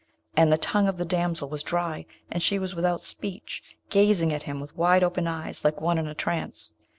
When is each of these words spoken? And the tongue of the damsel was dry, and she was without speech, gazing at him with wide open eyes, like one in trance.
And 0.35 0.51
the 0.51 0.57
tongue 0.57 0.87
of 0.87 0.97
the 0.97 1.05
damsel 1.05 1.47
was 1.47 1.61
dry, 1.61 2.07
and 2.31 2.41
she 2.41 2.57
was 2.57 2.73
without 2.73 3.01
speech, 3.01 3.61
gazing 3.91 4.33
at 4.33 4.41
him 4.49 4.59
with 4.59 4.75
wide 4.75 5.03
open 5.03 5.27
eyes, 5.27 5.63
like 5.63 5.79
one 5.79 5.99
in 5.99 6.11
trance. 6.15 6.73